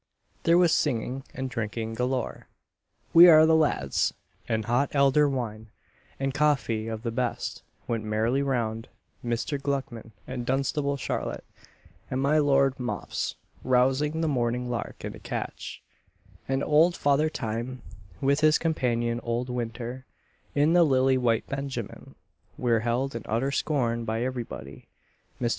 There 0.45 0.57
was 0.57 0.71
singing 0.71 1.25
and 1.31 1.47
drinking 1.47 1.93
galore 1.93 2.47
"We 3.13 3.27
are 3.29 3.45
the 3.45 3.55
lads," 3.55 4.15
and 4.49 4.65
hot 4.65 4.89
elder 4.93 5.29
wine, 5.29 5.69
and 6.19 6.33
coffee 6.33 6.87
of 6.87 7.03
the 7.03 7.11
best, 7.11 7.61
went 7.87 8.03
merrily 8.03 8.41
round; 8.41 8.87
Mr. 9.23 9.61
Gluckman, 9.61 10.11
and 10.25 10.43
Dunstable 10.43 10.97
Charlotte, 10.97 11.43
and 12.09 12.19
my 12.19 12.39
Lord 12.39 12.79
Mops, 12.79 13.35
"roused 13.63 14.01
the 14.23 14.27
morning 14.27 14.71
lark 14.71 15.05
in 15.05 15.13
a 15.15 15.19
catch;" 15.19 15.83
and 16.47 16.63
old 16.63 16.95
Father 16.95 17.29
Time, 17.29 17.83
with 18.21 18.39
his 18.41 18.57
companion 18.57 19.19
old 19.19 19.49
Winter, 19.49 20.07
in 20.55 20.73
the 20.73 20.83
lily 20.83 21.19
white 21.19 21.45
benjamin, 21.45 22.15
were 22.57 22.79
held 22.79 23.13
in 23.13 23.21
utter 23.27 23.51
scorn 23.51 24.03
by 24.05 24.23
every 24.23 24.41
body. 24.43 24.87
Mr. 25.39 25.49